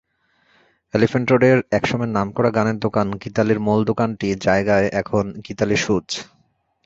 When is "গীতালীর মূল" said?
3.21-3.79